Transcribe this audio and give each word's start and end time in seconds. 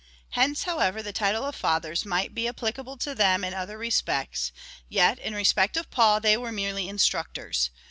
Hence, 0.31 0.63
however 0.63 1.03
the 1.03 1.13
title 1.13 1.45
of 1.45 1.53
fathers 1.53 2.07
might 2.07 2.33
be 2.33 2.47
applicable 2.47 2.97
to 2.97 3.13
them 3.13 3.43
in 3.43 3.53
other 3.53 3.77
respects, 3.77 4.51
yet 4.89 5.19
in 5.19 5.35
respect 5.35 5.77
of 5.77 5.91
Paul, 5.91 6.19
they 6.19 6.35
were 6.35 6.51
merely 6.51 6.89
instructors. 6.89 7.69